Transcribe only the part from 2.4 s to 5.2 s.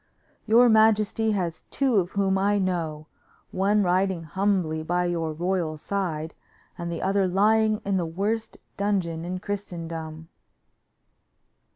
know; one riding humbly by